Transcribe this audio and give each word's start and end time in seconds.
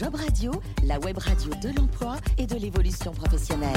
Job 0.00 0.14
Radio, 0.14 0.52
la 0.86 0.98
web 1.00 1.18
radio 1.18 1.50
de 1.62 1.76
l'emploi 1.78 2.16
et 2.38 2.46
de 2.46 2.56
l'évolution 2.56 3.10
professionnelle. 3.10 3.68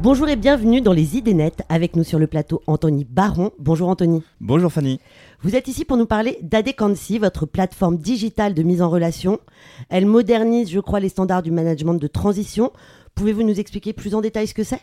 Bonjour 0.00 0.28
et 0.28 0.36
bienvenue 0.36 0.82
dans 0.82 0.92
les 0.92 1.16
idées 1.16 1.32
nettes 1.32 1.62
avec 1.70 1.96
nous 1.96 2.04
sur 2.04 2.18
le 2.18 2.26
plateau 2.26 2.60
Anthony 2.66 3.06
Baron. 3.08 3.52
Bonjour 3.58 3.88
Anthony. 3.88 4.22
Bonjour 4.42 4.70
Fanny. 4.70 5.00
Vous 5.40 5.56
êtes 5.56 5.66
ici 5.66 5.86
pour 5.86 5.96
nous 5.96 6.04
parler 6.04 6.36
d'Adequancy, 6.42 7.18
votre 7.18 7.46
plateforme 7.46 7.96
digitale 7.96 8.52
de 8.52 8.62
mise 8.62 8.82
en 8.82 8.90
relation. 8.90 9.38
Elle 9.88 10.04
modernise, 10.04 10.70
je 10.70 10.80
crois, 10.80 11.00
les 11.00 11.08
standards 11.08 11.42
du 11.42 11.50
management 11.50 11.94
de 11.94 12.06
transition. 12.06 12.70
Pouvez-vous 13.14 13.42
nous 13.42 13.60
expliquer 13.60 13.92
plus 13.92 14.14
en 14.14 14.20
détail 14.20 14.46
ce 14.46 14.54
que 14.54 14.64
c'est? 14.64 14.80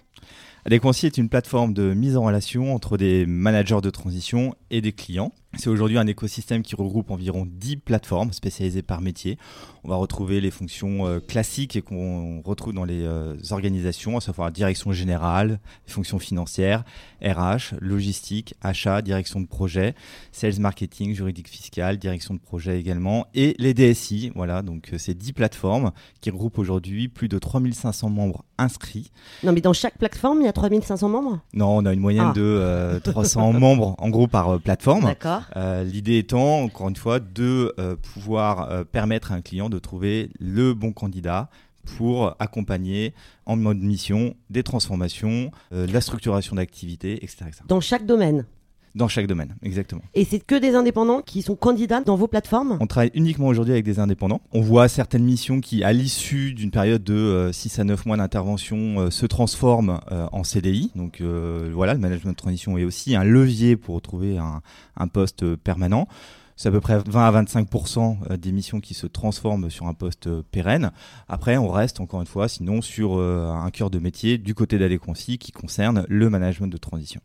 Adequancy 0.63 1.07
est 1.07 1.18
une 1.18 1.27
plateforme 1.27 1.73
de 1.73 1.93
mise 1.93 2.16
en 2.16 2.23
relation 2.23 2.75
entre 2.75 2.98
des 2.98 3.25
managers 3.25 3.81
de 3.81 3.89
transition 3.89 4.54
et 4.70 4.81
des 4.81 4.91
clients. 4.91 5.34
C'est 5.58 5.70
aujourd'hui 5.70 5.98
un 5.98 6.08
écosystème 6.08 6.62
qui 6.62 6.75
regroupe 6.75 7.12
environ 7.12 7.45
10 7.45 7.77
plateformes 7.77 8.31
spécialisées 8.31 8.84
par 8.84 9.02
métier. 9.02 9.38
On 9.84 9.89
va 9.89 9.95
retrouver 9.95 10.39
les 10.39 10.52
fonctions 10.52 11.08
euh, 11.08 11.20
classiques 11.20 11.81
qu'on 11.81 12.41
retrouve 12.41 12.73
dans 12.73 12.86
les 12.86 13.02
euh, 13.02 13.36
organisations, 13.49 14.16
à 14.16 14.22
savoir 14.22 14.50
direction 14.52 14.94
générale, 14.94 15.59
fonctions 15.88 16.20
financières, 16.20 16.86
RH, 17.22 17.75
logistique, 17.81 18.53
achat, 18.61 19.02
direction 19.02 19.41
de 19.41 19.48
projet, 19.48 19.94
sales 20.31 20.59
marketing, 20.59 21.13
juridique 21.13 21.50
fiscal, 21.50 21.98
direction 21.98 22.34
de 22.34 22.39
projet 22.39 22.80
également, 22.80 23.27
et 23.34 23.53
les 23.58 23.73
DSI. 23.73 24.31
Voilà, 24.36 24.61
donc 24.61 24.91
euh, 24.94 24.98
ces 24.98 25.16
10 25.16 25.34
plateformes 25.34 25.91
qui 26.22 26.30
regroupent 26.30 26.59
aujourd'hui 26.59 27.09
plus 27.09 27.27
de 27.27 27.38
3500 27.38 28.09
membres 28.09 28.20
inscrits. 28.57 29.11
Non, 29.43 29.52
mais 29.53 29.61
dans 29.61 29.73
chaque 29.73 29.98
plateforme, 29.98 30.41
il 30.41 30.45
y 30.45 30.48
a 30.48 30.53
3500 30.53 31.09
membres? 31.09 31.39
Non, 31.53 31.77
on 31.77 31.85
a 31.85 31.93
une 31.93 31.99
moyenne 31.99 32.27
Ah. 32.30 32.34
de 32.35 32.99
300 33.03 33.53
membres 33.59 33.95
en 33.97 34.09
gros 34.09 34.27
par 34.27 34.59
plateforme. 34.59 35.05
D'accord. 35.05 35.44
Euh, 35.55 35.84
L'idée 35.84 36.17
étant, 36.17 36.61
encore 36.61 36.89
une 36.89 36.95
fois, 36.95 37.20
de 37.20 37.73
euh, 37.80 37.95
pouvoir 38.13 38.69
euh, 38.72 38.83
permettre 38.83 39.31
à 39.31 39.36
un 39.36 39.41
client 39.41 39.69
de 39.69 39.80
trouver 39.80 40.30
le 40.39 40.73
bon 40.73 40.91
candidat 40.94 41.50
pour 41.97 42.36
accompagner 42.39 43.13
en 43.47 43.55
mode 43.55 43.80
mission 43.80 44.35
des 44.52 44.61
transformations, 44.63 45.52
euh, 45.73 45.88
la 45.88 46.00
structuration 46.02 46.56
d'activités, 46.56 47.16
etc., 47.23 47.45
etc. 47.47 47.63
Dans 47.67 47.81
chaque 47.81 48.06
domaine? 48.06 48.45
Dans 48.94 49.08
chaque 49.08 49.28
domaine, 49.28 49.56
exactement. 49.64 50.02
Et 50.14 50.25
c'est 50.25 50.39
que 50.39 50.56
des 50.56 50.75
indépendants 50.75 51.22
qui 51.22 51.42
sont 51.42 51.56
candidats 51.56 52.02
dans 52.02 52.16
vos 52.16 52.28
plateformes? 52.28 52.78
On 52.81 52.88
travaille 52.88 53.11
uniquement 53.14 53.47
aujourd'hui 53.47 53.73
avec 53.73 53.86
des 53.86 54.00
indépendants. 54.00 54.42
On 54.52 54.61
voit 54.61 54.88
certaines 54.88 55.23
missions 55.23 55.61
qui, 55.61 55.84
à 55.84 55.94
l'issue 55.94 56.53
d'une 56.53 56.72
période 56.72 57.03
de 57.03 57.50
6 57.53 57.80
à 57.80 57.84
9 57.84 58.06
mois 58.06 58.17
d'intervention, 58.17 59.00
euh, 59.00 59.09
se 59.09 59.25
transforment 59.25 60.00
euh, 60.12 60.28
en 60.31 60.44
CDI. 60.44 60.92
Donc 60.95 61.22
euh, 61.22 61.72
voilà, 61.73 61.94
le 61.94 62.00
management 62.00 62.31
de 62.31 62.36
transition 62.38 62.78
est 62.78 62.84
aussi 62.84 63.16
un 63.16 63.23
levier 63.23 63.78
pour 63.78 64.02
trouver 64.02 64.38
un, 64.38 64.62
un 64.97 65.08
poste 65.08 65.44
euh, 65.44 65.58
permanent. 65.58 66.08
C'est 66.62 66.69
à 66.69 66.72
peu 66.72 66.80
près 66.80 67.00
20 67.03 67.28
à 67.28 67.44
25% 67.44 68.17
euh, 68.30 68.38
des 68.38 68.52
missions 68.52 68.81
qui 68.81 68.94
se 68.94 69.08
transforment 69.08 69.72
sur 69.72 69.88
un 69.88 69.95
poste 69.95 70.28
euh, 70.28 70.44
pérenne. 70.52 70.92
Après, 71.28 71.58
on 71.58 71.69
reste 71.69 72.00
encore 72.00 72.22
une 72.22 72.28
fois, 72.28 72.47
sinon, 72.47 72.84
sur 72.84 73.17
euh, 73.17 73.47
un 73.50 73.72
cœur 73.72 73.89
de 73.89 73.97
métier 73.97 74.38
du 74.38 74.53
côté 74.53 74.78
d'Adequancy 74.78 75.39
qui 75.39 75.52
concerne 75.52 76.06
le 76.08 76.30
management 76.30 76.67
de 76.67 76.78
transition. 76.78 77.19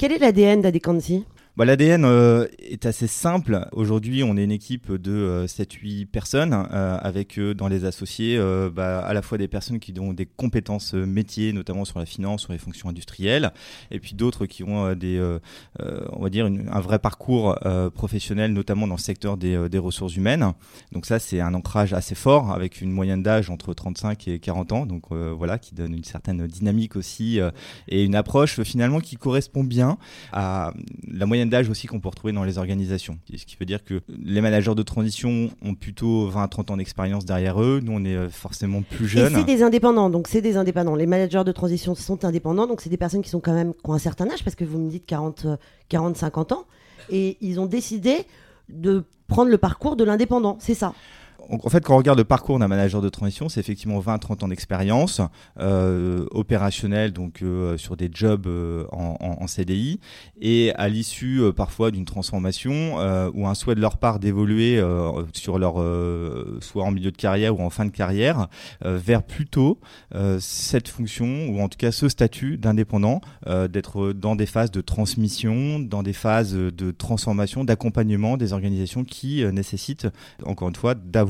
Quel 0.00 0.12
est 0.12 0.18
l'ADN 0.18 0.60
d'Adequancy 0.60 1.24
Bah, 1.58 1.64
L'ADN 1.64 2.04
euh, 2.04 2.46
est 2.60 2.86
assez 2.86 3.08
simple. 3.08 3.66
Aujourd'hui, 3.72 4.22
on 4.22 4.36
est 4.36 4.44
une 4.44 4.52
équipe 4.52 4.92
de 4.92 5.10
euh, 5.10 5.46
7-8 5.48 6.06
personnes 6.06 6.52
euh, 6.54 6.96
avec 7.02 7.36
euh, 7.36 7.52
dans 7.52 7.66
les 7.66 7.84
associés 7.84 8.40
bah, 8.72 9.00
à 9.00 9.12
la 9.12 9.22
fois 9.22 9.38
des 9.38 9.48
personnes 9.48 9.80
qui 9.80 9.92
ont 9.98 10.12
des 10.12 10.24
compétences 10.24 10.94
métiers, 10.94 11.52
notamment 11.52 11.84
sur 11.84 11.98
la 11.98 12.06
finance, 12.06 12.42
sur 12.42 12.52
les 12.52 12.60
fonctions 12.60 12.88
industrielles, 12.88 13.52
et 13.90 13.98
puis 13.98 14.14
d'autres 14.14 14.46
qui 14.46 14.62
ont 14.62 14.94
des, 14.94 15.20
on 15.80 16.22
va 16.22 16.30
dire, 16.30 16.46
un 16.46 16.80
vrai 16.80 17.00
parcours 17.00 17.58
professionnel, 17.92 18.52
notamment 18.52 18.86
dans 18.86 18.94
le 18.94 19.00
secteur 19.00 19.36
des, 19.36 19.68
des 19.68 19.78
ressources 19.78 20.14
humaines. 20.14 20.52
Donc 20.92 21.06
ça, 21.06 21.18
c'est 21.18 21.40
un 21.40 21.54
ancrage 21.54 21.92
assez 21.92 22.14
fort 22.14 22.52
avec 22.52 22.80
une 22.80 22.92
moyenne 22.92 23.22
d'âge 23.24 23.50
entre 23.50 23.74
35 23.74 24.28
et 24.28 24.38
40 24.38 24.72
ans. 24.72 24.86
Donc 24.86 25.10
voilà, 25.10 25.58
qui 25.58 25.74
donne 25.74 25.94
une 25.94 26.04
certaine 26.04 26.46
dynamique 26.46 26.94
aussi 26.94 27.40
et 27.88 28.04
une 28.04 28.14
approche 28.14 28.62
finalement 28.62 29.00
qui 29.00 29.16
correspond 29.16 29.64
bien 29.64 29.98
à 30.32 30.72
la 31.08 31.26
moyenne 31.26 31.47
d'âge 31.48 31.68
aussi 31.68 31.86
qu'on 31.86 32.00
peut 32.00 32.08
retrouver 32.08 32.32
dans 32.32 32.44
les 32.44 32.58
organisations. 32.58 33.18
Ce 33.34 33.44
qui 33.44 33.56
veut 33.56 33.66
dire 33.66 33.84
que 33.84 34.00
les 34.08 34.40
managers 34.40 34.74
de 34.74 34.82
transition 34.82 35.50
ont 35.62 35.74
plutôt 35.74 36.30
20-30 36.30 36.72
ans 36.72 36.76
d'expérience 36.76 37.24
derrière 37.24 37.60
eux. 37.62 37.80
Nous, 37.82 37.92
on 37.92 38.04
est 38.04 38.14
euh, 38.14 38.28
forcément 38.28 38.82
plus 38.82 39.06
Et 39.06 39.08
jeunes. 39.08 39.34
c'est 39.34 39.44
des 39.44 39.62
indépendants, 39.62 40.10
donc 40.10 40.28
c'est 40.28 40.40
des 40.40 40.56
indépendants. 40.56 40.94
Les 40.94 41.06
managers 41.06 41.44
de 41.44 41.52
transition 41.52 41.94
sont 41.94 42.24
indépendants, 42.24 42.66
donc 42.66 42.80
c'est 42.80 42.90
des 42.90 42.96
personnes 42.96 43.22
qui 43.22 43.30
sont 43.30 43.40
quand 43.40 43.54
même 43.54 43.72
qui 43.74 43.90
ont 43.90 43.94
un 43.94 43.98
certain 43.98 44.28
âge, 44.30 44.44
parce 44.44 44.56
que 44.56 44.64
vous 44.64 44.78
me 44.78 44.90
dites 44.90 45.06
40, 45.06 45.44
euh, 45.46 45.56
40 45.88 46.16
50 46.16 46.52
ans, 46.52 46.64
et 47.10 47.36
ils 47.40 47.60
ont 47.60 47.66
décidé 47.66 48.24
de 48.68 49.04
prendre 49.26 49.50
le 49.50 49.58
parcours 49.58 49.96
de 49.96 50.04
l'indépendant, 50.04 50.56
c'est 50.60 50.74
ça. 50.74 50.94
En 51.50 51.70
fait, 51.70 51.84
quand 51.84 51.94
on 51.94 51.98
regarde 51.98 52.18
le 52.18 52.24
parcours 52.24 52.58
d'un 52.58 52.68
manager 52.68 53.00
de 53.00 53.08
transition, 53.08 53.48
c'est 53.48 53.60
effectivement 53.60 54.00
20-30 54.00 54.44
ans 54.44 54.48
d'expérience 54.48 55.20
euh, 55.60 56.26
opérationnelle, 56.32 57.12
donc 57.12 57.42
euh, 57.42 57.78
sur 57.78 57.96
des 57.96 58.10
jobs 58.12 58.46
euh, 58.46 58.84
en, 58.90 59.46
CDI, 59.46 60.00
et 60.40 60.72
à 60.74 60.88
l'issue 60.88 61.40
euh, 61.40 61.52
parfois 61.52 61.90
d'une 61.90 62.04
transformation 62.04 63.00
euh, 63.00 63.30
ou 63.34 63.46
un 63.46 63.54
souhait 63.54 63.76
de 63.76 63.80
leur 63.80 63.96
part 63.98 64.18
d'évoluer 64.18 64.82
sur 65.32 65.58
leur 65.58 65.76
soit 66.60 66.84
en 66.84 66.90
milieu 66.90 67.10
de 67.10 67.16
carrière 67.16 67.58
ou 67.58 67.62
en 67.62 67.70
fin 67.70 67.84
de 67.84 67.90
carrière 67.90 68.48
vers 68.82 69.22
plutôt 69.22 69.78
cette 70.40 70.88
fonction 70.88 71.46
ou 71.48 71.60
en 71.60 71.68
tout 71.68 71.78
cas 71.78 71.92
ce 71.92 72.08
statut 72.08 72.58
d'indépendant, 72.58 73.20
d'être 73.46 74.12
dans 74.12 74.36
des 74.36 74.46
phases 74.46 74.70
de 74.70 74.80
transmission, 74.80 75.78
dans 75.78 76.02
des 76.02 76.12
phases 76.12 76.54
de 76.54 76.90
transformation, 76.90 77.64
d'accompagnement 77.64 78.36
des 78.36 78.52
organisations 78.52 79.04
qui 79.04 79.44
nécessitent 79.52 80.08
encore 80.44 80.68
une 80.68 80.76
fois 80.76 80.94
d'avoir 80.94 81.27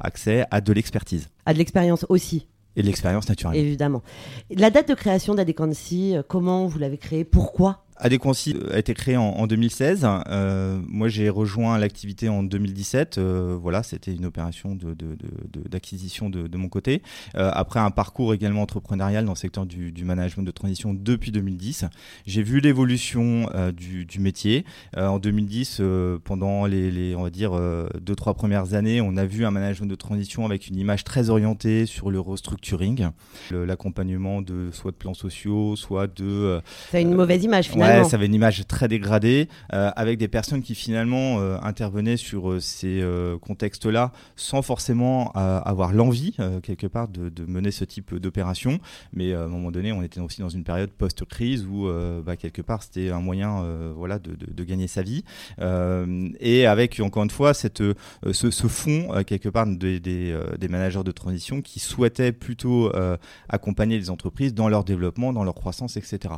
accès 0.00 0.46
à 0.50 0.60
de 0.60 0.72
l'expertise 0.72 1.28
À 1.46 1.52
de 1.52 1.58
l'expérience 1.58 2.06
aussi, 2.08 2.46
et 2.76 2.82
de 2.82 2.86
l'expérience 2.86 3.28
naturelle. 3.28 3.56
évidemment. 3.56 4.02
La 4.50 4.70
date 4.70 4.88
de 4.88 4.94
création 4.94 5.34
d'Adequancy, 5.34 6.16
euh, 6.16 6.22
comment 6.26 6.66
vous 6.66 6.78
l'avez 6.78 6.98
créée, 6.98 7.24
pourquoi? 7.24 7.83
Adequancy 7.96 8.56
a 8.72 8.78
été 8.78 8.92
créé 8.94 9.16
en, 9.16 9.22
en 9.22 9.46
2016. 9.46 10.06
Euh, 10.28 10.78
moi, 10.88 11.08
j'ai 11.08 11.28
rejoint 11.28 11.78
l'activité 11.78 12.28
en 12.28 12.42
2017. 12.42 13.18
Euh, 13.18 13.56
voilà, 13.60 13.82
c'était 13.82 14.12
une 14.12 14.24
opération 14.26 14.74
de- 14.74 14.94
de- 14.94 15.14
de- 15.14 15.60
de- 15.62 15.68
d'acquisition 15.68 16.28
de, 16.28 16.46
de 16.48 16.56
mon 16.58 16.68
côté. 16.68 17.02
Euh, 17.36 17.50
après 17.52 17.80
un 17.80 17.90
parcours 17.90 18.34
également 18.34 18.62
entrepreneurial 18.62 19.24
dans 19.24 19.32
le 19.32 19.36
secteur 19.36 19.64
du, 19.66 19.92
du 19.92 20.04
management 20.04 20.42
de 20.44 20.50
transition 20.50 20.92
depuis 20.92 21.30
2010, 21.30 21.84
j'ai 22.26 22.42
vu 22.42 22.60
l'évolution 22.60 23.48
euh, 23.54 23.70
du, 23.72 24.04
du 24.04 24.18
métier. 24.18 24.64
Euh, 24.96 25.06
en 25.06 25.18
2010, 25.18 25.78
euh, 25.80 26.18
pendant 26.22 26.66
les, 26.66 26.90
les, 26.90 27.14
on 27.14 27.22
va 27.22 27.30
dire 27.30 27.52
euh, 27.54 27.86
deux 28.00 28.16
trois 28.16 28.34
premières 28.34 28.74
années, 28.74 29.00
on 29.00 29.16
a 29.16 29.24
vu 29.24 29.44
un 29.44 29.50
management 29.50 29.86
de 29.86 29.94
transition 29.94 30.44
avec 30.44 30.66
une 30.68 30.76
image 30.76 31.04
très 31.04 31.30
orientée 31.30 31.86
sur 31.86 32.10
le 32.10 32.18
restructuring, 32.20 33.08
l'accompagnement 33.52 34.42
de 34.42 34.70
soit 34.72 34.90
de 34.90 34.96
plans 34.96 35.14
sociaux, 35.14 35.76
soit 35.76 36.06
de 36.06 36.24
euh, 36.24 36.60
Ça 36.90 36.98
a 36.98 37.00
une 37.00 37.12
Euh, 37.12 37.16
mauvaise 37.16 37.44
image 37.44 37.66
finalement. 37.70 37.83
Ouais, 37.88 38.04
ça 38.04 38.16
avait 38.16 38.26
une 38.26 38.34
image 38.34 38.66
très 38.66 38.88
dégradée, 38.88 39.48
euh, 39.72 39.90
avec 39.96 40.18
des 40.18 40.28
personnes 40.28 40.62
qui 40.62 40.74
finalement 40.74 41.40
euh, 41.40 41.56
intervenaient 41.62 42.16
sur 42.16 42.50
euh, 42.50 42.60
ces 42.60 43.00
euh, 43.00 43.38
contextes-là 43.38 44.12
sans 44.36 44.62
forcément 44.62 45.32
euh, 45.36 45.60
avoir 45.60 45.92
l'envie, 45.92 46.34
euh, 46.40 46.60
quelque 46.60 46.86
part, 46.86 47.08
de, 47.08 47.28
de 47.28 47.44
mener 47.44 47.70
ce 47.70 47.84
type 47.84 48.14
d'opération. 48.14 48.78
Mais 49.12 49.32
euh, 49.32 49.42
à 49.42 49.44
un 49.44 49.48
moment 49.48 49.70
donné, 49.70 49.92
on 49.92 50.02
était 50.02 50.20
aussi 50.20 50.40
dans 50.40 50.48
une 50.48 50.64
période 50.64 50.90
post-crise 50.90 51.66
où, 51.68 51.86
euh, 51.88 52.22
bah, 52.22 52.36
quelque 52.36 52.62
part, 52.62 52.82
c'était 52.82 53.10
un 53.10 53.20
moyen 53.20 53.62
euh, 53.62 53.92
voilà, 53.96 54.18
de, 54.18 54.30
de- 54.34 54.52
de 54.52 54.64
gagner 54.64 54.86
sa 54.88 55.02
vie. 55.02 55.24
Euh, 55.60 56.28
et 56.40 56.66
avec, 56.66 57.00
encore 57.00 57.22
une 57.24 57.30
fois, 57.30 57.54
cette, 57.54 57.80
euh, 57.80 57.94
ce, 58.32 58.50
ce 58.50 58.66
fond, 58.66 59.08
euh, 59.14 59.22
quelque 59.22 59.48
part, 59.48 59.66
des, 59.66 60.00
des, 60.00 60.32
euh, 60.32 60.56
des 60.58 60.68
managers 60.68 61.02
de 61.04 61.12
transition 61.12 61.60
qui 61.62 61.80
souhaitaient 61.80 62.32
plutôt 62.32 62.94
euh, 62.94 63.16
accompagner 63.48 63.98
les 63.98 64.10
entreprises 64.10 64.54
dans 64.54 64.68
leur 64.68 64.84
développement, 64.84 65.32
dans 65.32 65.44
leur 65.44 65.54
croissance, 65.54 65.96
etc. 65.96 66.34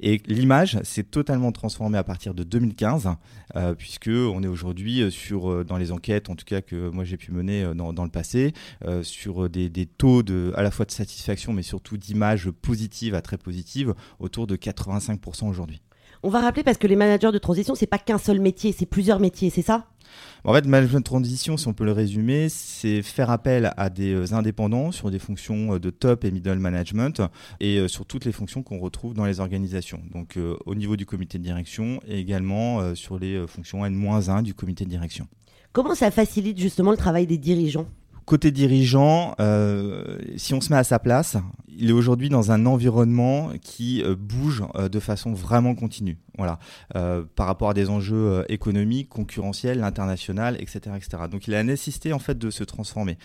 Et 0.00 0.20
l'image 0.26 0.78
s'est 0.90 1.04
totalement 1.04 1.52
transformée 1.52 1.98
à 1.98 2.04
partir 2.04 2.34
de 2.34 2.42
2015, 2.42 3.08
euh, 3.56 3.74
puisque 3.74 4.08
on 4.08 4.42
est 4.42 4.48
aujourd'hui 4.48 5.02
euh, 5.02 5.10
sur 5.10 5.50
euh, 5.50 5.64
dans 5.64 5.76
les 5.76 5.92
enquêtes, 5.92 6.28
en 6.28 6.36
tout 6.36 6.44
cas 6.44 6.60
que 6.60 6.90
moi 6.90 7.04
j'ai 7.04 7.16
pu 7.16 7.32
mener 7.32 7.72
dans, 7.74 8.04
le 8.04 8.10
passé, 8.10 8.52
sur 9.02 9.48
des, 9.48 9.68
des 9.68 9.86
taux 9.86 10.22
de 10.22 10.52
à 10.56 10.62
la 10.62 10.70
fois 10.70 10.84
de 10.84 10.90
satisfaction, 10.90 11.52
mais 11.52 11.62
surtout 11.62 11.96
d'image 11.96 12.50
positive 12.50 13.14
à 13.14 13.22
très 13.22 13.38
positive, 13.38 13.94
autour 14.18 14.46
de 14.46 14.56
85% 14.56 15.48
aujourd'hui. 15.48 15.80
On 16.22 16.28
va 16.28 16.40
rappeler 16.40 16.62
parce 16.62 16.76
que 16.76 16.86
les 16.86 16.96
managers 16.96 17.32
de 17.32 17.38
transition, 17.38 17.74
c'est 17.74 17.86
pas 17.86 17.98
qu'un 17.98 18.18
seul 18.18 18.40
métier, 18.40 18.72
c'est 18.72 18.86
plusieurs 18.86 19.20
métiers, 19.20 19.50
c'est 19.50 19.62
ça? 19.62 19.89
En 20.44 20.54
fait, 20.54 20.66
management 20.66 21.00
de 21.00 21.04
transition, 21.04 21.56
si 21.56 21.68
on 21.68 21.74
peut 21.74 21.84
le 21.84 21.92
résumer, 21.92 22.48
c'est 22.48 23.02
faire 23.02 23.30
appel 23.30 23.72
à 23.76 23.90
des 23.90 24.12
euh, 24.14 24.32
indépendants 24.34 24.90
sur 24.90 25.10
des 25.10 25.18
fonctions 25.18 25.74
euh, 25.74 25.78
de 25.78 25.90
top 25.90 26.24
et 26.24 26.30
middle 26.30 26.58
management 26.58 27.22
et 27.60 27.78
euh, 27.78 27.88
sur 27.88 28.06
toutes 28.06 28.24
les 28.24 28.32
fonctions 28.32 28.62
qu'on 28.62 28.78
retrouve 28.78 29.12
dans 29.14 29.26
les 29.26 29.40
organisations. 29.40 30.00
Donc 30.12 30.36
euh, 30.36 30.56
au 30.64 30.74
niveau 30.74 30.96
du 30.96 31.04
comité 31.04 31.38
de 31.38 31.44
direction 31.44 32.00
et 32.08 32.18
également 32.18 32.80
euh, 32.80 32.94
sur 32.94 33.18
les 33.18 33.46
fonctions 33.46 33.84
N-1 33.84 34.42
du 34.42 34.54
comité 34.54 34.84
de 34.84 34.90
direction. 34.90 35.26
Comment 35.72 35.94
ça 35.94 36.10
facilite 36.10 36.58
justement 36.58 36.90
le 36.90 36.96
travail 36.96 37.26
des 37.26 37.38
dirigeants? 37.38 37.86
Côté 38.24 38.50
dirigeant, 38.50 39.34
euh, 39.40 40.18
si 40.36 40.54
on 40.54 40.60
se 40.60 40.72
met 40.72 40.78
à 40.78 40.84
sa 40.84 40.98
place, 40.98 41.36
il 41.68 41.90
est 41.90 41.92
aujourd'hui 41.92 42.28
dans 42.28 42.52
un 42.52 42.64
environnement 42.64 43.50
qui 43.60 44.04
bouge 44.18 44.62
de 44.90 45.00
façon 45.00 45.32
vraiment 45.32 45.74
continue. 45.74 46.18
Voilà, 46.40 46.58
euh, 46.96 47.22
par 47.36 47.46
rapport 47.46 47.68
à 47.68 47.74
des 47.74 47.90
enjeux 47.90 48.16
euh, 48.16 48.44
économiques, 48.48 49.10
concurrentiels, 49.10 49.84
internationaux, 49.84 50.54
etc., 50.58 50.80
etc. 50.96 51.24
Donc 51.30 51.46
il 51.46 51.54
a 51.54 51.62
nécessité 51.62 52.14
en 52.14 52.18
fait 52.18 52.38
de 52.38 52.48
se 52.48 52.64
transformer. 52.64 53.18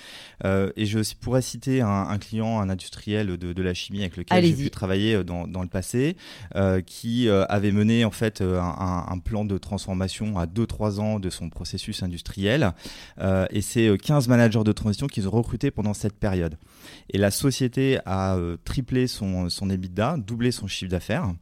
Euh, 0.44 0.70
et 0.76 0.86
je 0.86 1.00
pourrais 1.16 1.42
citer 1.42 1.80
un, 1.80 1.88
un 1.88 2.18
client, 2.18 2.60
un 2.60 2.70
industriel 2.70 3.38
de, 3.38 3.54
de, 3.54 3.64
la 3.64 3.74
chimie 3.74 4.02
avec 4.02 4.18
lequel 4.18 4.44
j'ai 4.44 4.54
pu 4.54 4.70
travailler 4.70 5.24
dans, 5.24 5.48
dans 5.48 5.62
le 5.62 5.70
passé, 5.70 6.18
euh, 6.56 6.82
qui 6.82 7.30
avait 7.30 7.72
mené 7.72 8.04
en 8.04 8.12
fait 8.12 8.42
un, 8.42 9.06
un, 9.08 9.20
plan 9.20 9.46
de 9.46 9.58
transformation 9.58 10.38
à 10.38 10.46
2-3 10.46 11.00
ans 11.00 11.20
de 11.20 11.30
son 11.30 11.50
processus 11.50 12.04
industriel. 12.04 12.74
et 13.50 13.62
c'est 13.62 13.98
15 13.98 14.28
managers 14.28 14.64
de 14.66 14.74
transition 14.74 15.08
qu'ils 15.08 15.28
ont 15.30 15.32
recrutés 15.32 15.72
pendant 15.72 15.94
cette 15.94 16.20
période. 16.20 16.58
Et 17.10 17.18
la 17.18 17.32
société 17.32 18.00
a 18.06 18.38
triplé 18.66 19.08
son, 19.08 19.50
son 19.50 19.70
EBITDA, 19.70 20.18
doublé 20.18 20.52
son 20.52 20.68
chiffre 20.68 20.92
d'affaires, 20.92 21.34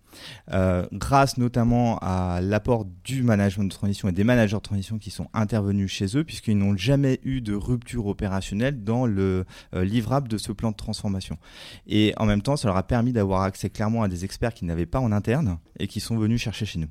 grâce 0.92 1.38
notamment 1.38 1.54
notamment 1.54 2.00
à 2.00 2.42
l'apport 2.42 2.84
du 3.04 3.22
management 3.22 3.66
de 3.66 3.70
transition 3.70 4.10
et 4.10 4.12
des 4.12 4.24
managers 4.24 4.56
de 4.56 4.62
transition 4.62 4.98
qui 4.98 5.12
sont 5.12 5.28
intervenus 5.36 5.92
chez 5.92 6.18
eux, 6.18 6.24
puisqu'ils 6.24 6.58
n'ont 6.58 6.76
jamais 6.76 7.20
eu 7.24 7.42
de 7.42 7.54
rupture 7.54 8.08
opérationnelle 8.08 8.84
dans 8.84 9.06
le 9.06 9.46
euh, 9.76 9.86
livrable 9.86 10.28
de 10.28 10.40
ce 10.40 10.52
plan 10.52 10.72
de 10.72 10.76
transformation. 10.76 11.38
Et 11.86 12.14
en 12.18 12.26
même 12.26 12.42
temps, 12.42 12.58
ça 12.58 12.70
leur 12.70 12.78
a 12.78 12.88
permis 12.88 13.14
d'avoir 13.14 13.44
accès 13.44 13.70
clairement 13.70 14.02
à 14.02 14.08
des 14.08 14.26
experts 14.26 14.56
qu'ils 14.56 14.68
n'avaient 14.68 14.88
pas 14.88 15.00
en 15.00 15.12
interne 15.12 15.60
et 15.78 15.86
qui 15.86 16.00
sont 16.00 16.18
venus 16.18 16.42
chercher 16.42 16.66
chez 16.66 16.80
nous. 16.80 16.90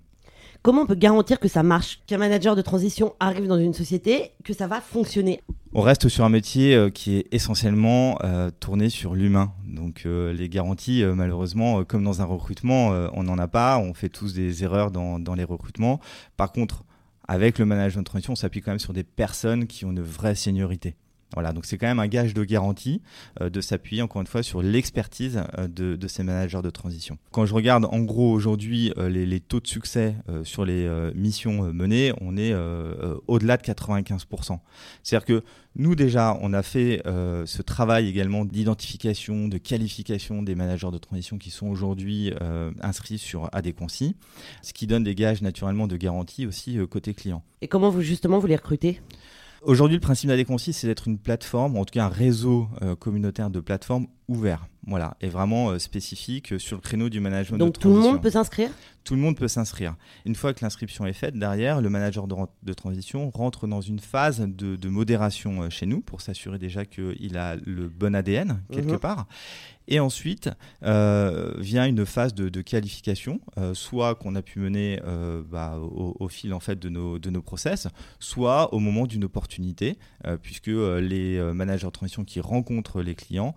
Comment 0.63 0.83
on 0.83 0.87
peut 0.87 0.95
garantir 0.95 1.41
que 1.41 1.49
ça 1.49 1.65
marche, 1.65 2.01
qu'un 2.07 2.19
manager 2.19 2.55
de 2.55 2.63
transition 2.63 3.15
arrive 3.19 3.49
dans 3.49 3.59
une 3.59 3.75
société, 3.75 4.31
que 4.45 4.53
ça 4.53 4.69
va 4.69 4.81
fonctionner? 4.81 5.41
On 5.75 5.81
reste 5.81 6.09
sur 6.09 6.25
un 6.25 6.29
métier 6.29 6.77
euh, 6.77 6.89
qui 6.89 7.17
est 7.17 7.27
essentiellement 7.33 8.17
euh, 8.23 8.49
tourné 8.61 8.89
sur 8.89 9.17
l'humain. 9.17 9.53
Donc 9.67 10.03
euh, 10.07 10.33
les 10.33 10.49
garanties, 10.49 11.03
malheureusement, 11.05 11.83
comme 11.83 12.05
dans 12.05 12.23
un 12.23 12.27
recrutement, 12.27 12.91
on 13.13 13.25
n'en 13.25 13.39
a 13.39 13.49
pas. 13.49 13.79
On 13.79 13.93
fait 13.93 14.09
tous 14.09 14.35
des 14.35 14.63
erreurs 14.63 14.93
dans, 14.93 15.19
dans 15.19 15.35
les 15.35 15.43
recrutements. 15.43 15.99
Par 16.37 16.53
contre, 16.53 16.85
avec 17.27 17.59
le 17.59 17.65
management 17.65 18.03
de 18.03 18.07
transition, 18.07 18.35
on 18.35 18.37
s'appuie 18.37 18.61
quand 18.61 18.71
même 18.71 18.79
sur 18.79 18.93
des 18.93 19.03
personnes 19.03 19.67
qui 19.67 19.85
ont 19.85 19.91
une 19.91 20.03
vraie 20.03 20.37
seniorité. 20.37 20.95
Voilà, 21.35 21.53
donc 21.53 21.65
c'est 21.65 21.79
quand 21.79 21.87
même 21.87 21.99
un 21.99 22.09
gage 22.09 22.35
de 22.35 22.45
garantie 22.45 23.01
euh, 23.41 23.49
de 23.49 23.61
s'appuyer 23.61 24.03
encore 24.03 24.21
une 24.21 24.27
fois 24.27 24.43
sur 24.43 24.63
l'expertise 24.63 25.43
euh, 25.59 25.69
de, 25.69 26.09
ces 26.09 26.23
managers 26.23 26.61
de 26.63 26.71
transition. 26.71 27.19
Quand 27.31 27.47
je 27.47 27.55
regarde 27.55 27.87
en 27.87 28.01
gros 28.01 28.31
aujourd'hui 28.33 28.93
euh, 28.99 29.09
les, 29.09 29.41
taux 29.41 29.61
de 29.61 29.67
succès 29.67 30.15
sur 30.45 30.65
les 30.65 30.89
missions 31.15 31.73
menées, 31.73 32.13
on 32.21 32.37
est 32.37 32.55
au-delà 33.27 33.57
de 33.57 33.63
95%. 33.63 34.59
C'est-à-dire 35.03 35.27
que 35.27 35.45
nous 35.75 35.95
déjà, 35.95 36.39
on 36.43 36.53
a 36.53 36.63
fait 36.63 37.03
ce 37.05 37.63
travail 37.63 38.09
également 38.09 38.45
d'identification, 38.45 39.49
de 39.49 39.59
qualification 39.59 40.43
des 40.43 40.55
managers 40.55 40.91
de 40.93 40.99
transition 40.99 41.39
qui 41.39 41.51
sont 41.51 41.67
aujourd'hui 41.67 42.33
inscrits 42.81 43.19
sur 43.19 43.49
Adéquancy, 43.53 44.17
ce 44.63 44.73
qui 44.73 44.87
donne 44.87 45.03
des 45.03 45.15
gages 45.15 45.43
naturellement 45.43 45.87
de 45.87 45.97
garantie 45.97 46.47
aussi 46.47 46.79
côté 46.89 47.15
client. 47.15 47.43
Et 47.63 47.69
comment 47.69 47.91
vous 47.91 48.03
justement 48.03 48.39
vous 48.39 48.47
les 48.47 48.57
recrutez? 48.57 49.01
Aujourd'hui, 49.65 49.97
le 49.97 50.01
principe 50.01 50.29
d'Adéconcis, 50.29 50.73
c'est 50.73 50.89
d'être 50.89 51.07
une 51.07 51.19
plateforme, 51.19 51.77
ou 51.77 51.81
en 51.81 51.85
tout 51.85 51.93
cas 51.93 52.07
un 52.07 52.09
réseau 52.09 52.69
euh, 52.83 52.97
communautaire 52.97 53.49
de 53.49 53.61
plateformes 53.61 54.09
ouvert. 54.29 54.67
Voilà, 54.85 55.17
et 55.21 55.29
vraiment 55.29 55.71
euh, 55.71 55.79
spécifique 55.79 56.59
sur 56.59 56.77
le 56.77 56.83
créneau 56.83 57.09
du 57.09 57.21
management 57.21 57.57
Donc 57.57 57.75
de 57.75 57.79
tout 57.79 57.95
le 57.95 58.01
monde 58.01 58.21
peut 58.21 58.31
s'inscrire? 58.31 58.71
Tout 59.05 59.15
le 59.15 59.21
monde 59.21 59.37
peut 59.37 59.47
s'inscrire. 59.47 59.95
Une 60.25 60.35
fois 60.35 60.55
que 60.55 60.65
l'inscription 60.65 61.07
est 61.07 61.13
faite, 61.13 61.37
derrière, 61.37 61.81
le 61.81 61.89
manager 61.89 62.27
de, 62.27 62.73
transition 62.73 63.31
rentre 63.31 63.69
dans 63.69 63.81
une 63.81 64.01
phase 64.01 64.41
de, 64.41 64.89
modération 64.89 65.63
euh, 65.63 65.71
chez 65.71 65.87
nous 65.87 66.01
pour 66.01 66.21
s'assurer 66.21 66.59
déjà 66.59 66.85
qu'il 66.85 67.37
a 67.37 67.57
le 67.57 67.89
bon 67.89 68.15
ADN 68.15 68.63
quelque 68.73 68.93
mhm. 68.93 68.99
part. 68.99 69.27
Et 69.87 70.01
ensuite 70.01 70.51
euh, 70.85 71.55
vient 71.59 71.87
une 71.87 72.07
phase 72.07 72.35
de, 72.35 72.63
qualification, 72.63 73.41
soit 73.75 74.15
qu'on 74.15 74.37
a 74.37 74.43
pu 74.43 74.61
mener 74.61 75.01
bah, 75.51 75.79
au, 75.79 76.29
fil 76.29 76.55
en 76.55 76.61
fait 76.61 76.79
de 76.79 76.89
nos, 76.89 77.19
de 77.19 77.31
nos 77.31 77.43
process, 77.43 77.89
soit 78.21 78.73
au 78.73 78.79
moment 78.79 79.07
d'une 79.07 79.25
opportunité, 79.25 79.99
puisque 80.43 80.69
les 80.69 81.41
managers 81.53 81.87
de 81.87 81.91
transition 81.91 82.25
qui 82.25 82.41
rencontrent 82.41 83.03
les 83.03 83.17
clients 83.17 83.57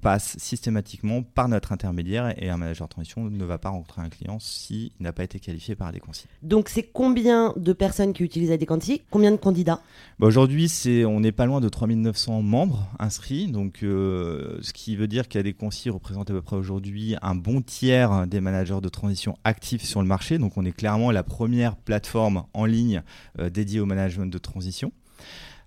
passe 0.00 0.36
systématiquement 0.38 1.22
par 1.22 1.48
notre 1.48 1.72
intermédiaire 1.72 2.34
et 2.42 2.48
un 2.48 2.56
manager 2.56 2.88
de 2.88 2.92
transition 2.92 3.24
ne 3.24 3.44
va 3.44 3.58
pas 3.58 3.70
rencontrer 3.70 4.02
un 4.02 4.08
client 4.08 4.38
s'il 4.38 4.90
n'a 5.00 5.12
pas 5.12 5.24
été 5.24 5.40
qualifié 5.40 5.74
par 5.74 5.88
Adéquancy. 5.88 6.26
Donc 6.42 6.68
c'est 6.68 6.82
combien 6.82 7.52
de 7.56 7.72
personnes 7.72 8.12
qui 8.12 8.22
utilisent 8.22 8.52
Adéquancy 8.52 9.02
Combien 9.10 9.30
de 9.30 9.36
candidats? 9.36 9.80
Bah 10.18 10.26
Aujourd'hui, 10.26 10.68
c'est, 10.68 11.04
on 11.04 11.20
n'est 11.20 11.32
pas 11.32 11.46
loin 11.46 11.60
de 11.60 11.68
3900 11.68 12.42
membres 12.42 12.88
inscrits, 12.98 13.50
donc, 13.50 13.82
euh, 13.82 14.58
ce 14.62 14.72
qui 14.72 14.96
veut 14.96 15.08
dire 15.08 15.28
qu'Adéquancy 15.28 15.90
représente 15.90 16.30
à 16.30 16.32
peu 16.32 16.42
près 16.42 16.56
aujourd'hui 16.56 17.16
un 17.22 17.34
bon 17.34 17.62
tiers 17.62 18.26
des 18.26 18.40
managers 18.40 18.80
de 18.82 18.88
transition 18.88 19.38
actifs 19.44 19.84
sur 19.84 20.00
le 20.00 20.08
marché. 20.08 20.38
Donc 20.38 20.56
on 20.56 20.64
est 20.64 20.72
clairement 20.72 21.10
la 21.10 21.22
première 21.22 21.76
plateforme 21.76 22.44
en 22.54 22.64
ligne 22.64 23.02
euh, 23.38 23.50
dédiée 23.50 23.80
au 23.80 23.86
management 23.86 24.26
de 24.26 24.38
transition. 24.38 24.92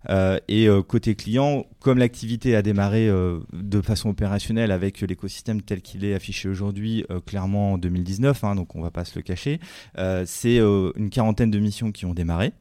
Euh, 0.10 0.40
et 0.48 0.68
euh, 0.68 0.82
côté 0.82 1.16
client, 1.16 1.66
comme 1.80 1.98
l'activité 1.98 2.56
a 2.56 2.62
démarré 2.62 3.08
euh, 3.08 3.40
de 3.54 3.82
façon 3.82 4.10
opérationnelle 4.10 4.72
avec 4.72 5.02
l'écosystème 5.02 5.62
tel 5.62 5.82
qu'il 5.82 6.06
est 6.06 6.14
affiché 6.14 6.50
aujourd'hui, 6.50 7.06
clairement 7.26 7.74
en 7.74 7.78
2019, 7.78 8.44
hein, 8.44 8.56
donc 8.56 8.76
on 8.76 8.82
va 8.82 8.92
pas 8.92 9.06
se 9.06 9.18
le 9.18 9.24
cacher, 9.24 9.60
c'est 10.26 10.58
une 10.58 11.10
quarantaine 11.10 11.52
de 11.52 11.60
missions 11.60 11.92
qui 11.92 12.06
ont 12.06 12.14
démarré. 12.14 12.54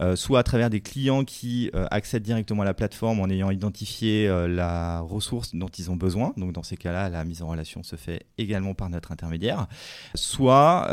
Euh, 0.00 0.16
soit 0.16 0.38
à 0.38 0.42
travers 0.42 0.70
des 0.70 0.80
clients 0.80 1.24
qui 1.24 1.70
euh, 1.74 1.86
accèdent 1.90 2.22
directement 2.22 2.62
à 2.62 2.64
la 2.64 2.74
plateforme 2.74 3.20
en 3.20 3.28
ayant 3.28 3.50
identifié 3.50 4.28
euh, 4.28 4.46
la 4.46 5.00
ressource 5.00 5.54
dont 5.54 5.68
ils 5.68 5.90
ont 5.90 5.96
besoin. 5.96 6.32
Donc 6.36 6.52
dans 6.52 6.62
ces 6.62 6.76
cas-là, 6.76 7.08
la 7.08 7.24
mise 7.24 7.42
en 7.42 7.48
relation 7.48 7.82
se 7.82 7.96
fait 7.96 8.26
également 8.38 8.74
par 8.74 8.90
notre 8.90 9.12
intermédiaire. 9.12 9.66
Soit 10.14 10.88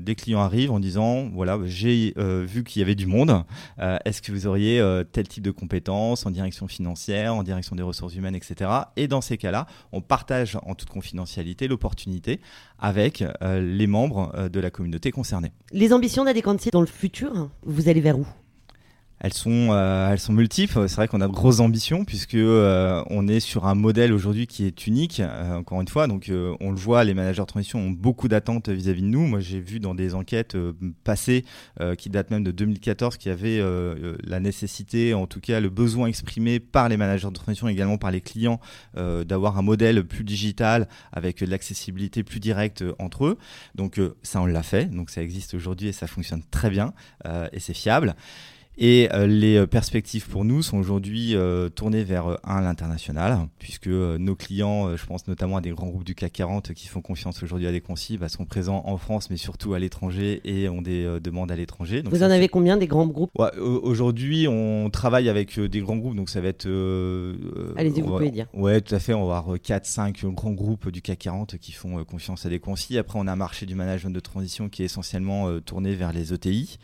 des 0.00 0.14
clients 0.14 0.40
arrivent 0.40 0.72
en 0.72 0.80
disant, 0.80 1.28
voilà, 1.32 1.58
j'ai 1.64 2.14
vu 2.16 2.64
qu'il 2.64 2.80
y 2.80 2.82
avait 2.82 2.94
du 2.94 3.06
monde. 3.06 3.44
Est-ce 3.78 4.22
que 4.22 4.32
vous 4.32 4.46
auriez 4.46 4.82
tel 5.12 5.28
type 5.28 5.42
de 5.42 5.50
compétences 5.50 6.26
en 6.26 6.30
direction 6.30 6.68
financière, 6.68 7.34
en 7.34 7.42
direction 7.42 7.76
des 7.76 7.82
ressources 7.82 8.14
humaines, 8.14 8.34
etc. 8.34 8.70
Et 8.96 9.08
dans 9.08 9.20
ces 9.20 9.36
cas-là, 9.36 9.66
on 9.92 10.00
partage 10.00 10.58
en 10.64 10.74
toute 10.74 10.90
confidentialité 10.90 11.68
l'opportunité 11.68 12.40
avec 12.78 13.24
les 13.42 13.86
membres 13.86 14.48
de 14.48 14.60
la 14.60 14.70
communauté 14.70 15.10
concernée. 15.10 15.52
Les 15.72 15.92
ambitions 15.92 16.24
d'Adéquantier 16.24 16.70
dans 16.70 16.80
le 16.80 16.86
futur, 16.86 17.50
vous 17.62 17.88
allez 17.88 18.00
vers 18.00 18.18
où? 18.18 18.23
Elles 19.24 19.32
sont, 19.32 19.68
euh, 19.70 20.12
elles 20.12 20.18
sont 20.18 20.34
multiples. 20.34 20.86
C'est 20.86 20.96
vrai 20.96 21.08
qu'on 21.08 21.22
a 21.22 21.26
de 21.26 21.32
grosses 21.32 21.60
ambitions 21.60 22.04
puisque 22.04 22.34
euh, 22.34 23.02
on 23.08 23.26
est 23.26 23.40
sur 23.40 23.64
un 23.64 23.74
modèle 23.74 24.12
aujourd'hui 24.12 24.46
qui 24.46 24.66
est 24.66 24.86
unique. 24.86 25.20
Euh, 25.20 25.54
encore 25.54 25.80
une 25.80 25.88
fois, 25.88 26.06
donc 26.06 26.30
on 26.60 26.70
le 26.70 26.76
voit, 26.76 27.04
les 27.04 27.14
managers 27.14 27.40
de 27.40 27.46
transition 27.46 27.78
ont 27.78 27.90
beaucoup 27.90 28.28
d'attentes 28.28 28.68
vis-à-vis 28.68 29.00
de 29.00 29.06
nous. 29.06 29.26
Moi, 29.26 29.40
j'ai 29.40 29.60
vu 29.60 29.80
dans 29.80 29.94
des 29.94 30.14
enquêtes 30.14 30.58
passées 31.04 31.46
qui 31.96 32.10
datent 32.10 32.30
même 32.30 32.44
de 32.44 32.50
2014 32.50 33.16
qu'il 33.16 33.30
y 33.30 33.32
avait 33.32 33.62
la 34.24 34.40
nécessité, 34.40 35.14
en 35.14 35.26
tout 35.26 35.40
cas 35.40 35.60
le 35.60 35.70
besoin 35.70 36.08
exprimé 36.08 36.60
par 36.60 36.88
les 36.88 36.96
managers 36.96 37.28
de 37.28 37.32
transition, 37.32 37.68
également 37.68 37.96
par 37.96 38.10
les 38.10 38.20
clients, 38.20 38.60
d'avoir 38.94 39.56
un 39.56 39.62
modèle 39.62 40.04
plus 40.04 40.24
digital 40.24 40.88
avec 41.12 41.38
de 41.38 41.46
l'accessibilité 41.46 42.22
plus 42.24 42.40
directe 42.40 42.84
entre 42.98 43.26
eux. 43.26 43.38
Donc 43.74 44.00
ça, 44.22 44.42
on 44.42 44.46
l'a 44.46 44.62
fait. 44.62 44.86
Donc 44.86 45.08
ça 45.10 45.22
existe 45.22 45.54
aujourd'hui 45.54 45.88
et 45.88 45.92
ça 45.92 46.06
fonctionne 46.06 46.42
très 46.50 46.70
bien 46.70 46.92
et 47.52 47.60
c'est 47.60 47.74
fiable. 47.74 48.14
Et 48.76 49.08
euh, 49.12 49.26
les 49.26 49.56
euh, 49.56 49.66
perspectives 49.66 50.28
pour 50.28 50.44
nous 50.44 50.62
sont 50.62 50.78
aujourd'hui 50.78 51.36
euh, 51.36 51.68
tournées 51.68 52.02
vers 52.02 52.38
un 52.42 52.60
l'international, 52.60 53.46
puisque 53.58 53.86
nos 53.86 54.34
clients, 54.34 54.96
je 54.96 55.06
pense 55.06 55.28
notamment 55.28 55.58
à 55.58 55.60
des 55.60 55.70
grands 55.70 55.86
groupes 55.86 56.04
du 56.04 56.14
CAC 56.14 56.32
40 56.32 56.72
qui 56.74 56.88
font 56.88 57.00
confiance 57.00 57.42
aujourd'hui 57.42 57.68
à 57.68 57.72
des 57.72 57.82
bah, 58.18 58.28
sont 58.28 58.44
présents 58.46 58.82
en 58.86 58.96
France, 58.96 59.30
mais 59.30 59.36
surtout 59.36 59.74
à 59.74 59.78
l'étranger 59.78 60.40
et 60.44 60.68
ont 60.68 60.82
des 60.82 61.20
demandes 61.22 61.52
à 61.52 61.56
l'étranger. 61.56 62.02
Vous 62.10 62.22
en 62.22 62.30
avez 62.30 62.48
combien 62.48 62.76
des 62.76 62.86
grands 62.86 63.06
groupes? 63.06 63.30
Ouais, 63.38 63.56
Aujourd'hui, 63.58 64.48
on 64.48 64.90
travaille 64.90 65.28
avec 65.28 65.60
des 65.60 65.80
grands 65.80 65.96
groupes, 65.96 66.16
donc 66.16 66.30
ça 66.30 66.40
va 66.40 66.48
être. 66.48 66.66
Allez-y, 67.76 68.00
vous 68.00 68.08
pouvez 68.08 68.30
dire. 68.30 68.46
Ouais, 68.54 68.80
tout 68.80 68.94
à 68.94 68.98
fait. 68.98 69.14
On 69.14 69.26
va 69.26 69.36
avoir 69.36 69.56
4-5 69.56 70.26
grands 70.32 70.52
groupes 70.52 70.90
du 70.90 71.02
CAC 71.02 71.18
40 71.20 71.58
qui 71.58 71.72
font 71.72 72.02
confiance 72.04 72.46
à 72.46 72.48
des 72.48 72.60
Après, 72.98 73.18
on 73.18 73.26
a 73.26 73.32
un 73.32 73.36
marché 73.36 73.66
du 73.66 73.74
management 73.74 74.10
de 74.10 74.20
transition 74.20 74.68
qui 74.68 74.82
est 74.82 74.86
essentiellement 74.86 75.60
tourné 75.60 75.94
vers 75.94 76.12
les 76.12 76.32
ETI. 76.32 76.78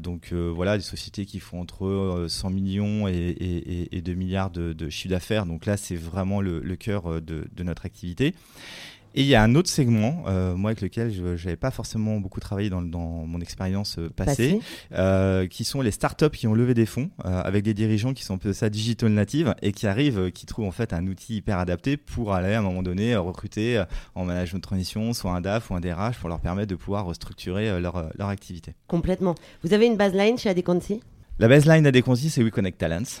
donc 0.00 0.32
voilà, 0.32 0.78
des 0.78 0.84
sociétés 0.84 1.01
qui 1.10 1.40
font 1.40 1.60
entre 1.60 2.26
100 2.28 2.48
euh, 2.48 2.50
millions 2.52 3.08
et, 3.08 4.02
2 4.04 4.14
milliards 4.14 4.50
de, 4.50 4.72
de 4.72 4.88
chiffre 4.88 5.10
d'affaires. 5.10 5.46
Donc 5.46 5.66
là, 5.66 5.76
c'est 5.76 5.96
vraiment 5.96 6.40
le, 6.40 6.60
cœur 6.76 7.06
euh, 7.06 7.20
de, 7.20 7.62
notre 7.62 7.86
activité. 7.86 8.34
Et 9.14 9.22
il 9.22 9.26
y 9.26 9.34
a 9.34 9.42
un 9.42 9.54
autre 9.54 9.68
segment, 9.68 10.24
euh, 10.26 10.54
moi 10.54 10.70
avec 10.70 10.80
lequel 10.80 11.12
je 11.12 11.22
n'avais 11.22 11.56
pas 11.56 11.70
forcément 11.70 12.18
beaucoup 12.18 12.40
travaillé 12.40 12.70
dans, 12.70 12.80
mon 12.82 13.40
expérience 13.40 13.98
passée, 14.16 14.58
qui 15.50 15.64
sont 15.64 15.80
les 15.80 15.90
startups 15.90 16.30
qui 16.30 16.46
ont 16.46 16.54
levé 16.54 16.74
des 16.74 16.86
fonds 16.86 17.10
avec 17.24 17.64
des 17.64 17.74
dirigeants 17.74 18.14
qui 18.14 18.22
sont 18.24 18.34
un 18.34 18.38
peu 18.38 18.52
ça 18.52 18.70
digital 18.70 19.10
native 19.10 19.54
et 19.62 19.72
qui 19.72 19.86
arrivent, 19.86 20.30
qui 20.30 20.46
trouvent 20.46 20.66
en 20.66 20.72
fait 20.72 20.92
un 20.92 21.06
outil 21.06 21.36
hyper 21.36 21.58
adapté 21.58 21.96
pour 21.96 22.32
aller 22.32 22.54
à 22.54 22.58
un 22.58 22.62
moment 22.62 22.82
donné 22.82 23.16
recruter 23.16 23.82
en 24.14 24.24
management 24.24 24.58
de 24.58 24.62
transition, 24.62 25.12
soit 25.12 25.32
un 25.32 25.40
DAF 25.40 25.70
ou 25.70 25.74
un 25.74 25.80
DRH 25.80 26.18
pour 26.18 26.28
leur 26.28 26.40
permettre 26.40 26.70
de 26.70 26.76
pouvoir 26.76 27.04
restructurer 27.06 27.80
leur, 27.80 28.10
leur 28.16 28.28
activité. 28.28 28.74
Complètement. 28.86 29.34
Vous 29.62 29.72
avez 29.72 29.86
une 29.86 29.96
baseline 29.96 30.38
chez 30.38 30.48
Adequancy? 30.48 31.00
La 31.38 31.48
baseline 31.48 31.82
d'Adéconcy, 31.82 32.30
c'est 32.30 32.42
We 32.42 32.52
Connect 32.52 32.78
Talents. 32.78 33.20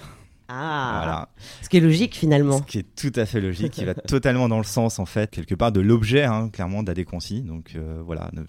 Ah, 0.54 1.00
Voilà. 1.02 1.28
ce 1.62 1.68
qui 1.68 1.78
est 1.78 1.80
logique 1.80 2.14
finalement. 2.14 2.58
Ce 2.58 2.62
qui 2.64 2.78
est 2.78 2.94
tout 2.96 3.12
à 3.18 3.24
fait 3.26 3.40
logique, 3.40 3.70
qui 3.72 3.84
va 3.84 3.94
totalement 4.08 4.48
dans 4.48 4.58
le 4.58 4.64
sens 4.64 4.98
en 4.98 5.06
fait 5.06 5.30
quelque 5.30 5.54
part 5.54 5.72
de 5.72 5.80
l'objet, 5.80 6.24
hein, 6.24 6.50
clairement 6.52 6.82
d'Adéconci. 6.82 7.40
Donc 7.42 7.72
euh, 7.76 8.02
voilà, 8.04 8.30
ne- 8.34 8.42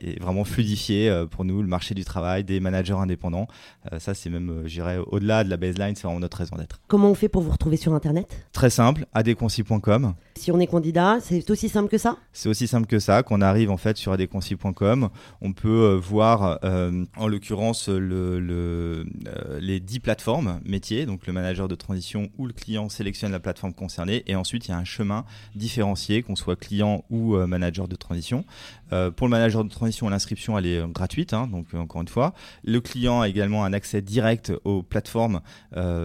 et, 0.00 0.18
vraiment 0.20 0.44
fluidifier 0.44 1.08
euh, 1.08 1.26
pour 1.26 1.44
nous 1.44 1.62
le 1.62 1.68
marché 1.68 1.94
du 1.94 2.04
travail 2.04 2.44
des 2.44 2.60
managers 2.60 2.92
indépendants. 2.94 3.46
Euh, 3.92 3.98
ça 3.98 4.12
c'est 4.14 4.28
même, 4.30 4.50
euh, 4.50 4.66
j'irais 4.66 4.98
au-delà 5.06 5.44
de 5.44 5.48
la 5.50 5.56
baseline, 5.56 5.94
c'est 5.96 6.02
vraiment 6.04 6.20
notre 6.20 6.36
raison 6.36 6.56
d'être. 6.56 6.80
Comment 6.88 7.10
on 7.10 7.14
fait 7.14 7.28
pour 7.28 7.42
vous 7.42 7.50
retrouver 7.52 7.76
sur 7.76 7.94
Internet? 7.94 8.44
Très 8.52 8.70
simple, 8.70 9.06
adéconci.com. 9.14 10.14
Si 10.36 10.52
on 10.52 10.60
est 10.60 10.66
candidat, 10.66 11.18
c'est 11.22 11.48
aussi 11.50 11.68
simple 11.68 11.88
que 11.88 11.98
ça? 11.98 12.16
C'est 12.32 12.48
aussi 12.48 12.66
simple 12.66 12.86
que 12.86 12.98
ça, 12.98 13.22
qu'on 13.22 13.40
arrive 13.40 13.70
en 13.70 13.76
fait 13.76 13.96
sur 13.96 14.12
adéconci.com, 14.12 15.08
on 15.40 15.52
peut 15.52 15.68
euh, 15.68 15.96
voir 15.96 16.58
euh, 16.64 17.04
en 17.16 17.28
l'occurrence 17.28 17.88
le, 17.88 18.40
le, 18.40 19.06
euh, 19.26 19.58
les 19.60 19.80
10 19.80 20.00
plateformes 20.00 20.60
métiers, 20.64 21.06
donc 21.06 21.26
le 21.26 21.29
manager 21.32 21.68
de 21.68 21.74
transition 21.74 22.30
ou 22.38 22.46
le 22.46 22.52
client 22.52 22.88
sélectionne 22.88 23.32
la 23.32 23.40
plateforme 23.40 23.74
concernée 23.74 24.22
et 24.26 24.36
ensuite 24.36 24.66
il 24.66 24.70
y 24.70 24.74
a 24.74 24.78
un 24.78 24.84
chemin 24.84 25.24
différencié, 25.54 26.22
qu'on 26.22 26.36
soit 26.36 26.56
client 26.56 27.04
ou 27.10 27.36
euh, 27.36 27.46
manager 27.46 27.88
de 27.88 27.96
transition. 27.96 28.44
Euh, 28.92 29.10
pour 29.10 29.26
le 29.26 29.30
manager 29.30 29.64
de 29.64 29.68
transition, 29.68 30.08
l'inscription 30.08 30.58
elle 30.58 30.66
est 30.66 30.78
euh, 30.78 30.86
gratuite, 30.86 31.32
hein, 31.32 31.46
donc 31.46 31.74
encore 31.74 32.02
une 32.02 32.08
fois. 32.08 32.34
Le 32.64 32.80
client 32.80 33.20
a 33.20 33.28
également 33.28 33.64
un 33.64 33.72
accès 33.72 34.02
direct 34.02 34.52
aux 34.64 34.82
plateformes 34.82 35.40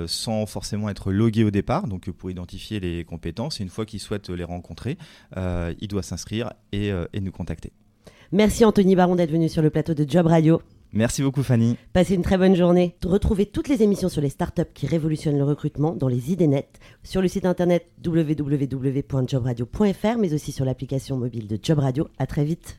sans 0.08 0.46
forcément 0.46 0.90
être 0.90 1.12
logué 1.12 1.44
au 1.44 1.52
départ, 1.52 1.88
donc 1.88 2.10
pour 2.12 2.30
identifier 2.30 2.80
les 2.80 3.04
compétences. 3.04 3.60
Et 3.60 3.64
une 3.64 3.70
fois 3.70 3.86
qu'il 3.86 4.00
souhaite 4.00 4.30
les 4.30 4.44
rencontrer, 4.44 4.98
il 5.36 5.88
doit 5.88 6.04
s'inscrire 6.04 6.54
et, 6.72 6.92
et 7.14 7.22
nous 7.22 7.32
contacter. 7.32 7.72
Merci 8.32 8.66
Anthony 8.66 8.96
Baron 8.96 9.16
d'être 9.16 9.32
venu 9.32 9.50
sur 9.50 9.62
le 9.62 9.70
plateau 9.70 9.94
de 9.94 10.06
Job 10.08 10.28
Radio. 10.28 10.62
Merci 10.96 11.22
beaucoup 11.22 11.44
Fanny. 11.44 11.76
Passez 11.92 12.16
une 12.16 12.22
très 12.22 12.38
bonne 12.38 12.56
journée. 12.56 12.96
Retrouvez 13.06 13.46
toutes 13.46 13.68
les 13.68 13.84
émissions 13.84 14.08
sur 14.08 14.22
les 14.22 14.30
startups 14.30 14.62
qui 14.74 14.88
révolutionnent 14.88 15.38
le 15.38 15.44
recrutement 15.44 15.94
dans 15.94 16.08
les 16.08 16.32
idées 16.32 16.48
nettes 16.48 16.80
sur 17.04 17.22
le 17.22 17.28
site 17.28 17.46
internet 17.46 17.86
www.jobradio.fr 18.04 20.18
mais 20.18 20.34
aussi 20.34 20.54
sur 20.54 20.64
l'application 20.64 21.18
mobile 21.18 21.48
de 21.48 21.60
Job 21.62 21.80
Radio. 21.80 22.08
À 22.18 22.28
très 22.28 22.46
vite. 22.46 22.78